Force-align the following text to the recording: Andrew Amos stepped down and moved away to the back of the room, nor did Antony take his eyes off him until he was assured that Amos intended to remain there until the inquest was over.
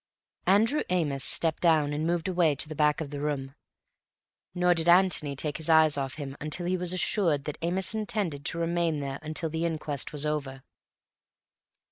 Andrew 0.47 0.81
Amos 0.89 1.23
stepped 1.23 1.61
down 1.61 1.93
and 1.93 2.07
moved 2.07 2.27
away 2.27 2.55
to 2.55 2.67
the 2.67 2.73
back 2.73 3.01
of 3.01 3.11
the 3.11 3.21
room, 3.21 3.53
nor 4.55 4.73
did 4.73 4.89
Antony 4.89 5.35
take 5.35 5.57
his 5.57 5.69
eyes 5.69 5.95
off 5.95 6.15
him 6.15 6.35
until 6.41 6.65
he 6.65 6.75
was 6.75 6.91
assured 6.91 7.43
that 7.45 7.59
Amos 7.61 7.93
intended 7.93 8.43
to 8.45 8.57
remain 8.57 8.99
there 8.99 9.19
until 9.21 9.51
the 9.51 9.63
inquest 9.63 10.11
was 10.11 10.25
over. 10.25 10.63